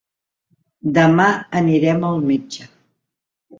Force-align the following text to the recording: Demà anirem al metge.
Demà 0.95 1.27
anirem 1.61 2.09
al 2.11 2.27
metge. 2.33 2.69